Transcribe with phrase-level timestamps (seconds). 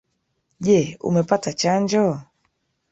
[0.67, 0.77] Je
[1.11, 2.05] umepata chanjo?